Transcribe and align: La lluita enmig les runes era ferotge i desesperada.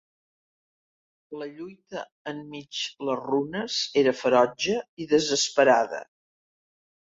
La 1.41 1.47
lluita 1.57 2.01
enmig 2.31 2.81
les 3.09 3.21
runes 3.27 3.79
era 4.05 4.17
ferotge 4.23 4.81
i 5.07 5.11
desesperada. 5.15 6.05